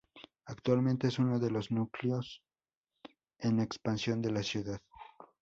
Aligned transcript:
Actualmente 0.47 1.09
es 1.09 1.19
uno 1.19 1.37
de 1.37 1.51
los 1.51 1.69
núcleos 1.69 2.41
en 3.37 3.59
expansión 3.59 4.19
de 4.19 4.31
la 4.31 4.41
ciudad. 4.41 4.81